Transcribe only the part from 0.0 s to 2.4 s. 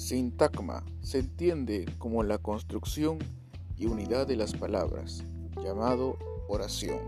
Sintagma se entiende como la